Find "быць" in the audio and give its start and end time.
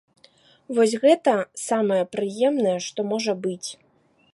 3.47-3.69